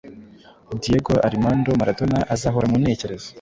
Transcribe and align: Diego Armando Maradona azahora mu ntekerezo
Diego 0.83 1.13
Armando 1.29 1.69
Maradona 1.79 2.19
azahora 2.33 2.65
mu 2.71 2.77
ntekerezo 2.81 3.27